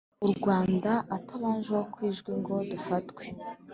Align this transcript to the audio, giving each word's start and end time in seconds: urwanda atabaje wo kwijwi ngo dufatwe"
urwanda 0.25 0.91
atabaje 1.17 1.71
wo 1.77 1.85
kwijwi 1.93 2.31
ngo 2.39 2.55
dufatwe" 2.71 3.23